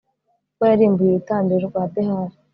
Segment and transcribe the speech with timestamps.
[0.47, 2.35] kuko yarimbuye urutambiro rwa behali